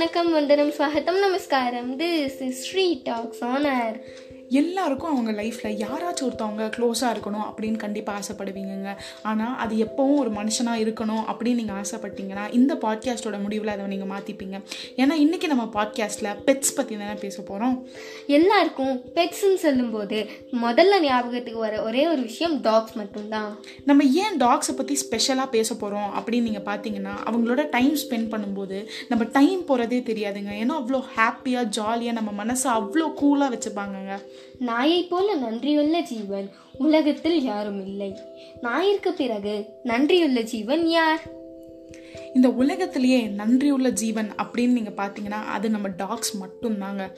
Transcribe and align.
வணக்கம் 0.00 0.32
வந்தனம் 0.32 0.70
ஸ்வாகத்தம் 0.70 1.18
நமஸ்காரம். 1.18 1.98
திஸ் 1.98 2.42
இஸ் 2.42 2.60
ஸ்ரீ 2.62 3.00
டாக்ஸ் 3.04 3.44
ஆனர் 3.44 3.96
எல்லாருக்கும் 4.50 5.10
அவங்க 5.10 5.32
லைஃப்பில் 5.42 5.76
யாராச்சும் 5.82 6.26
ஒருத்தவங்க 6.28 6.64
க்ளோஸாக 6.76 7.10
இருக்கணும் 7.14 7.44
அப்படின்னு 7.48 7.76
கண்டிப்பாக 7.76 8.20
ஆசைப்படுவீங்கங்க. 8.20 8.90
ஆனால் 9.22 9.56
அது 9.56 9.74
எப்போவும் 9.84 10.16
ஒரு 10.16 10.30
மனுஷனாக 10.30 10.82
இருக்கணும் 10.84 11.24
அப்படின்னு 11.30 11.60
நீங்கள் 11.60 11.80
ஆசைப்பட்டீங்கன்னா 11.82 12.44
இந்த 12.52 12.74
பாட்காஸ்ட்டோட 12.74 13.42
முடிவில் 13.42 13.68
அதை 13.68 13.86
நீங்கள் 13.86 14.10
மாற்றிப்பீங்க 14.12 14.56
ஏன்னா 14.96 15.16
இன்றைக்கி 15.24 15.46
நம்ம 15.46 15.64
பாட்காஸ்ட்டில் 15.76 16.30
பெட்ஸ் 16.46 16.74
பற்றி 16.74 16.96
தானே 16.96 17.14
பேச 17.20 17.42
போகிறோம் 17.42 17.76
எல்லாருக்கும் 18.26 19.02
பெட்ஸ்ன்னு 19.14 19.60
சொல்லும்போது 19.66 20.18
முதல்ல 20.52 21.00
ஞாபகத்துக்கு 21.00 21.60
வர 21.60 21.82
ஒரே 21.82 22.06
ஒரு 22.06 22.22
விஷயம் 22.22 22.60
டாக்ஸ் 22.60 22.92
மட்டும்தான். 22.92 23.58
நம்ம 23.84 24.04
ஏன் 24.04 24.36
டாக்ஸை 24.36 24.76
பற்றி 24.76 24.94
ஸ்பெஷலாக 24.94 25.48
பேச 25.48 25.74
போகிறோம் 25.74 26.10
அப்படின்னு 26.16 26.48
நீங்கள் 26.50 26.68
பார்த்தீங்கன்னா 26.70 27.14
அவங்களோட 27.30 27.68
டைம் 27.68 27.94
ஸ்பெண்ட் 27.94 28.30
பண்ணும்போது 28.34 28.86
நம்ம 29.08 29.24
டைம் 29.24 29.64
போகிறதே 29.64 30.00
தெரியாதுங்க. 30.00 30.52
ஏன்னா 30.62 30.76
அவ்வளோ 30.80 31.02
ஹாப்பியாக 31.16 31.64
ஜாலியாக 31.78 32.20
நம்ம 32.20 32.44
மனசை 32.44 32.68
அவ்வளோ 32.78 33.08
கூலாக 33.22 33.54
வச்சுப்பாங்கங்க. 33.54 34.14
நாயைப் 34.58 35.10
போல 35.10 35.34
நன்றியுள்ள 35.34 36.00
ஜீவன் 36.00 36.48
உலகத்தில் 36.78 37.42
யாரும் 37.42 37.86
இல்லை 37.86 38.16
நாயிற்கு 38.62 39.08
பிறகு 39.16 39.64
நன்றியுள்ள 39.84 40.40
ஜீவன் 40.40 40.86
யார்? 40.86 41.20
இந்த 42.34 42.48
உலகத்திலேயே 42.48 43.26
நன்றியுள்ள 43.26 43.88
ஜீவன் 43.88 44.30
அப்படின்னு 44.42 44.68
நீங்கள் 44.68 45.06
பார்த்தீங்கன்னா 45.06 45.44
அது 45.56 45.70
நம்ம 45.70 45.88
டாக்ஸ் 45.88 46.42
மட்டும்தாங்க. 46.42 47.10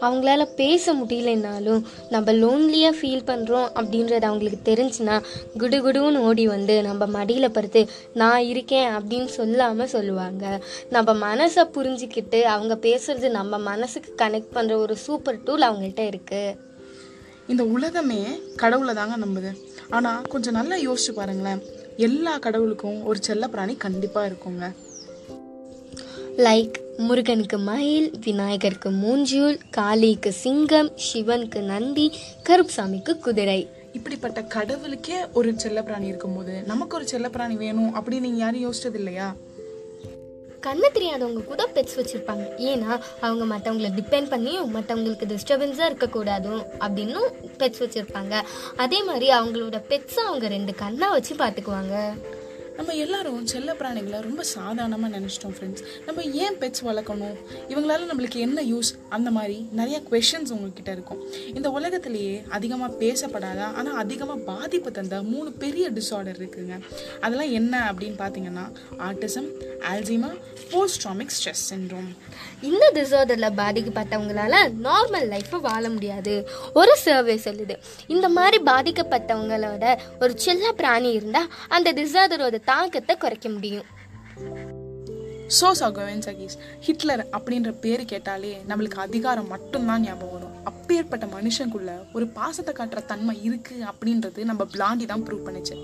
அவங்களால 0.00 0.44
பேச 0.56 0.94
முடியலனாலும் 0.94 1.82
நம்ம 2.10 2.32
லோன்லியாக 2.32 2.98
ஃபீல் 3.00 3.26
பண்ணுறோம் 3.26 3.68
அப்படின்றது 3.80 4.22
அவங்களுக்கு 4.22 4.74
தெரிஞ்சுன்னா 4.74 5.22
குடுகுடுன்னு 5.58 6.16
ஓடி 6.16 6.46
வந்து 6.46 6.82
நம்ம 6.82 7.06
மடியில் 7.06 7.50
படுத்து 7.50 7.88
நான் 8.14 8.42
இருக்கேன் 8.42 8.90
அப்படின்னு 8.90 9.24
சொல்லாமல் 9.24 9.86
சொல்லுவாங்க. 9.86 10.64
நம்ம 10.90 11.36
மனசை 11.36 11.64
புரிஞ்சுக்கிட்டு 11.76 12.42
அவங்க 12.42 12.74
பேசுறது 12.74 13.30
நம்ம 13.30 13.58
மனசுக்கு 13.58 14.24
கனெக்ட் 14.24 14.54
பண்ணுற 14.54 14.76
ஒரு 14.76 14.96
சூப்பர் 14.96 15.42
டூல் 15.42 15.62
அவங்கள்ட்ட 15.62 16.12
இருக்குது 16.12 16.56
இந்த 17.46 17.64
உலகமே 17.64 18.40
கடவுளை 18.56 18.94
தாங்க 18.94 19.26
நம்புது. 19.26 19.50
ஆனால் 19.90 20.22
கொஞ்சம் 20.22 20.56
நல்லா 20.58 20.76
யோசிச்சு 20.76 21.12
பாருங்களேன். 21.14 21.62
எல்லா 21.96 22.38
கடவுளுக்கும் 22.38 23.04
ஒரு 23.04 23.18
செல்ல 23.22 23.48
பிராணி 23.48 23.76
கண்டிப்பாக 23.76 24.30
இருக்குங்க. 24.30 24.74
லைக் 26.36 26.76
முருகனுக்கு 26.96 27.58
மயில் 27.58 28.12
விநாயகருக்கு 28.24 28.90
மூஞ்சூல் 28.90 29.58
காளிக்கு 29.70 30.28
சிங்கம் 30.28 30.90
சிவனுக்கு 31.06 31.60
நந்தி 31.60 32.12
கருப்சாமிக்கு 32.48 33.18
குதிரை. 33.18 33.68
இப்படிப்பட்ட 33.92 34.42
கடவுளுக்கே 34.42 35.16
ஒரு 35.32 35.52
செல்ல 35.56 35.82
பிராணி 35.82 36.06
இருக்கும்போது 36.06 36.62
நமக்கு 36.62 36.96
ஒரு 36.96 37.06
செல்ல 37.06 37.28
பிராணி 37.28 37.56
வேணும் 37.56 37.96
அப்படின்னு 37.96 38.26
நீங்கள் 38.26 38.44
யாரும் 38.44 38.64
யோசிச்சது 38.66 38.94
இல்லையா 38.94 39.34
கண்ணு 40.60 40.88
தெரியாதவங்க 40.94 41.44
கூட 41.44 41.68
பெட்ஸ் 41.74 41.96
வச்சுருப்பாங்க. 41.96 42.44
ஏன்னா 42.58 43.00
அவங்க 43.20 43.44
மற்றவங்கள 43.54 43.88
டிபெண்ட் 43.98 44.30
பண்ணியும் 44.34 44.70
மற்றவங்களுக்கு 44.76 45.30
டிஸ்டர்பன்ஸாக 45.32 45.90
இருக்கக்கூடாதும் 45.92 46.62
அப்படின்னும் 46.80 47.28
பெட்ஸ் 47.58 47.82
வச்சுருப்பாங்க. 47.84 48.42
அதே 48.76 49.02
மாதிரி 49.02 49.28
அவங்களோட 49.28 49.80
பெட்ஸை 49.88 50.22
அவங்க 50.28 50.48
ரெண்டு 50.48 50.74
கண்ணாக 50.74 51.12
வச்சு 51.12 51.34
பார்த்துக்குவாங்க. 51.34 52.14
நம்ம 52.76 52.92
எல்லாரும் 53.02 53.46
செல்ல 53.50 53.70
பிராணிகளை 53.80 54.18
ரொம்ப 54.26 54.42
சாதாரணமாக 54.42 55.10
நினச்சிட்டோம் 55.16 55.54
ஃப்ரெண்ட்ஸ் 55.56 55.82
நம்ம 56.06 56.22
ஏன் 56.44 56.56
பெட்ஸ் 56.62 56.82
வளர்க்கணும்? 56.88 57.36
இவங்களால 57.68 58.06
நம்மளுக்கு 58.10 58.38
என்ன 58.46 58.62
யூஸ் 58.62 58.90
அந்த 59.16 59.30
மாதிரி 59.36 59.56
நிறைய 59.78 59.96
கொஷின்ஸ் 60.10 60.52
உங்ககிட்ட 60.54 60.90
இருக்கும். 60.96 61.20
இந்த 61.54 61.70
உலகத்திலேயே 61.70 62.34
அதிகமாக 62.56 62.96
பேசப்படாத? 63.02 63.60
ஆனால் 63.78 63.98
அதிகமாக 64.04 64.40
பாதிப்பு 64.50 64.90
தந்த 64.90 65.22
மூணு 65.22 65.52
பெரிய 65.64 65.90
டிஸார்டர் 65.90 66.40
இருக்குதுங்க 66.40 66.78
அதெல்லாம் 67.20 67.52
என்ன 67.60 67.92
அப்படின்னு 67.92 68.18
பார்த்தீங்கன்னா 68.24 68.66
autism 69.08 69.48
Alzheimer 69.92 70.32
post traumatic 70.72 71.34
stress 71.36 71.64
syndrome 71.70 72.10
இந்த 72.68 72.84
டிசார்டரில் 72.94 73.56
பாதிக்கப்பட்டவங்களால 73.62 74.54
நார்மல் 74.86 75.26
லைஃப்பை 75.32 75.58
வாழ 75.60 75.82
முடியாது. 75.88 76.34
ஒரு 76.80 76.92
சர்வே 76.96 77.34
சொல்லுது. 77.44 77.74
இந்த 78.14 78.26
மாதிரி 78.36 78.58
பாதிக்கப்பட்டவங்களோட 78.70 79.84
ஒரு 80.20 80.32
செல்ல 80.44 80.72
பிராணி 80.72 81.10
இருந்தால் 81.18 81.50
அந்த 81.68 81.88
டிசார்டரோட 81.92 82.62
தாக்கத்தை 82.64 83.16
குறைக்க 83.16 83.48
முடியும். 83.48 83.88
சோ 85.58 85.68
சகோவன் 85.80 86.22
ஹிட்லர் 86.86 87.22
அப்படின்ற 87.36 87.70
பேர் 87.82 88.02
கேட்டாலே 88.12 88.52
நம்மளுக்கு 88.70 88.98
அதிகாரம் 89.06 89.50
மட்டும்தான் 89.54 90.04
ஞாபகம் 90.06 90.34
வரும். 90.34 90.50
அப்பேற்பட்ட 90.68 91.26
மனுஷனுக்குள்ள 91.34 91.90
ஒரு 92.16 92.26
பாசத்தை 92.36 92.72
காட்டுற 92.78 93.00
தன்மை 93.10 93.34
இருக்கு 93.46 93.76
அப்படின்றது 93.90 94.40
நம்ம 94.50 94.62
பிளாண்டி 94.74 95.04
தான் 95.10 95.22
ப்ரூவ் 95.26 95.44
பண்ணுச்சு. 95.46 95.74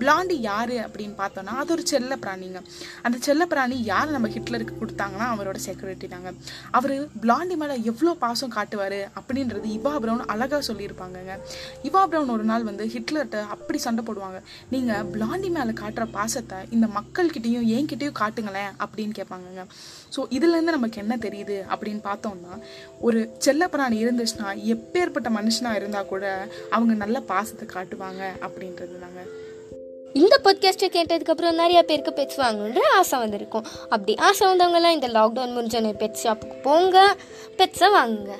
பிளாண்டி 0.00 0.36
யாரு 0.48 0.76
அப்படின்னு 0.86 1.14
பார்த்தோம்னா 1.20 1.54
அது 1.62 1.72
ஒரு 1.76 1.84
செல்ல 1.92 2.16
பிராணிங்க. 2.24 2.60
அந்த 3.06 3.16
செல்ல 3.26 3.46
பிராணி 3.52 3.76
யார் 3.90 4.14
நம்ம 4.16 4.30
ஹிட்லருக்கு 4.36 4.74
கொடுத்தாங்கன்னா 4.80 5.28
அவரோட 5.34 5.60
செக்யூரிட்டி 5.66 6.08
தாங்க. 6.14 6.32
அவர் 6.78 6.94
பிளாண்டி 7.24 7.56
மேலே 7.62 7.76
எவ்வளோ 7.92 8.14
பாசம் 8.24 8.54
காட்டுவார் 8.56 8.98
அப்படின்றது 9.20 9.68
இவா 9.78 9.94
பிரவுன் 10.04 10.24
அழகாக 10.34 10.62
சொல்லியிருப்பாங்கங்க. 10.70 11.36
இவா 11.90 12.04
பிரவுன் 12.12 12.34
ஒரு 12.36 12.46
நாள் 12.52 12.68
வந்து 12.70 12.86
ஹிட்லர்கிட்ட 12.96 13.40
அப்படி 13.56 13.80
சண்டை 13.86 14.04
போடுவாங்க. 14.10 14.40
நீங்கள் 14.74 15.06
பிளாண்டி 15.16 15.50
மேலே 15.58 15.74
காட்டுற 15.82 16.06
பாசத்தை 16.18 16.60
இந்த 16.76 16.88
மக்கள்கிட்டையும் 16.98 17.68
என்கிட்டயும் 17.78 18.18
காட்டுங்களேன் 18.22 18.72
அப்படின்னு 18.84 19.13
கேட்பாங்கங்க. 19.18 19.64
ஸோ 20.16 20.20
இதுலேருந்து 20.30 20.76
நமக்கு 20.76 21.00
என்ன 21.00 21.16
தெரியுது 21.20 21.58
அப்படின்னு 21.74 22.02
பார்த்தோம்னா 22.04 22.60
ஒரு 23.00 23.30
செல்லப்பிராணி 23.44 24.00
இருந்துச்சுன்னா 24.04 24.50
எப்பேற்பட்ட 24.72 25.30
மனுஷனாக 25.38 25.74
இருந்தால் 25.74 26.06
கூட 26.06 26.48
அவங்க 26.70 26.94
நல்ல 26.94 27.20
பாசத்தை 27.20 27.68
காட்டுவாங்க 27.72 28.22
அப்படின்றது 28.40 28.98
தாங்க 28.98 29.22
இந்த 30.12 30.40
பாட்காஸ்ட்டை 30.44 30.88
கேட்டதுக்கப்புறம் 30.92 31.52
நிறைய 31.52 31.82
பேருக்கு 31.82 32.12
பெட்ஸ் 32.12 32.40
வாங்கணுன்ற 32.40 32.78
ஆசை 32.92 33.18
வந்திருக்கும். 33.18 33.64
அப்படி 33.88 34.14
ஆசை 34.14 34.48
வந்தவங்கலாம் 34.48 34.90
இந்த 34.90 35.08
லாக்டவுன் 35.08 35.54
முடிஞ்சோடனே 35.56 35.92
பெட் 35.98 36.20
ஷாப்புக்கு 36.24 36.62
போங்க. 36.62 37.16
பெட்ஸை 37.56 37.88
வாங்குங்க. 37.96 38.34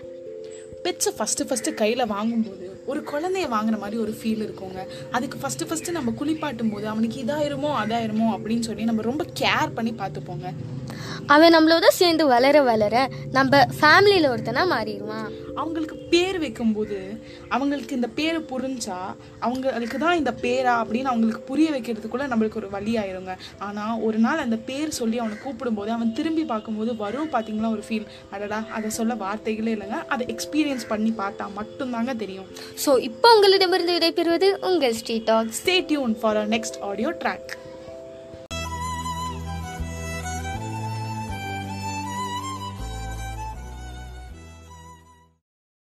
பெட்ஸை 0.84 1.10
ஃபஸ்ட்டு 1.19 1.47
ஃபஸ்ட்டு 1.48 1.75
கையில் 1.75 2.06
வாங்கும்போது 2.06 2.66
ஒரு 2.86 3.00
குழந்தைய 3.10 3.47
வாங்குற 3.56 3.76
மாதிரி 3.82 3.97
ஒரு 4.04 4.12
ஃபீல் 4.20 4.42
இருக்குங்க. 4.47 4.80
அதுக்கு 5.10 5.38
ஃபஸ்ட்டு 5.42 5.69
ஃபஸ்ட்டு 5.69 5.97
நம்ம 5.98 6.12
குளிப்பாட்டும் 6.20 6.72
போது 6.72 6.86
அவனுக்கு 6.88 7.22
இதாயிருமோ 7.22 7.70
அதாயிருமோ 7.82 8.26
அப்படின்னு 8.36 8.66
சொல்லி 8.69 8.84
நம்ம 8.84 9.02
ரொம்ப 9.02 9.25
கேர் 9.41 9.75
பண்ணி 9.75 9.92
பார்த்துப்போங்க. 9.92 10.48
அவன் 11.34 11.54
நம்மளோட 11.56 11.86
சேர்ந்து 12.00 12.26
வளர 12.34 12.56
வளர 12.70 12.94
நம்ம 13.38 13.62
ஃபேமிலியில் 13.78 14.30
ஒருத்தனா 14.32 14.62
மாறிடுவான். 14.75 15.30
அவங்களுக்கு 15.62 15.97
பேர் 16.12 16.38
வைக்கும்போது 16.42 16.98
அவங்களுக்கு 17.54 17.92
இந்த 17.98 18.08
பேர் 18.19 18.38
புரிஞ்சா 18.50 18.98
அவங்களுக்கு 19.47 19.98
தான் 20.04 20.19
இந்த 20.20 20.32
பேரா 20.44 20.75
அப்படின்னு 20.82 21.10
அவங்களுக்கு 21.12 21.42
புரிய 21.50 21.69
வைக்கிறதுக்குள்ள 21.75 22.25
நம்மளுக்கு 22.32 22.60
ஒரு 22.62 22.70
வழி 22.76 22.92
ஆயிருங்க. 23.02 23.34
ஆனால் 23.66 24.00
ஒரு 24.06 24.19
நாள் 24.25 24.44
அந்த 24.44 24.56
பேர் 24.70 24.97
சொல்லி 25.00 25.19
அவனை 25.22 25.36
கூப்பிடும்போது 25.44 25.91
அவன் 25.97 26.14
திரும்பி 26.19 26.44
பார்க்கும்போது 26.52 26.94
வரும் 27.04 27.32
பார்த்தீங்களா 27.34 27.72
ஒரு 27.76 27.84
ஃபீல் 27.88 28.08
அடடா 28.36 28.60
அதை 28.78 28.91
சொல்ல 28.98 29.14
வார்த்தைகளே 29.25 29.75
இல்லைங்க. 29.76 30.00
அதை 30.14 30.26
எக்ஸ்பீரியன்ஸ் 30.34 30.86
பண்ணி 30.92 31.12
பார்த்தா 31.22 31.46
மட்டும்தாங்க 31.60 32.14
தெரியும். 32.25 32.48
ஸோ 32.86 32.92
இப்போ 33.10 33.31
உங்களிடமிருந்து 33.36 33.96
விடைபெறுவது 33.98 34.50
உங்கள் 34.70 34.96
street 35.00 35.28
talks. 35.32 35.60
Stay 35.62 35.76
tune 35.92 36.16
for 36.22 36.41
next 36.56 36.81
audio 36.91 37.12
track 37.22 37.52